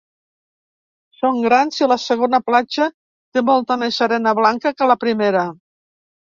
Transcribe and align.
Són 1.17 1.35
grans 1.47 1.77
i 1.83 1.87
la 1.91 1.97
segona 2.03 2.39
platja, 2.47 2.87
té 3.37 3.45
molta 3.51 3.79
més 3.83 4.01
arena 4.07 4.35
blanca 4.41 4.75
que 4.81 4.89
la 4.95 4.97
primera. 5.05 5.47